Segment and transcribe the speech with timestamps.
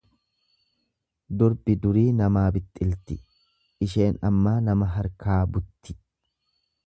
[1.41, 3.17] Durbi durii namaa bixxilti,
[3.87, 5.99] isheen ammaa nama harkaa butti.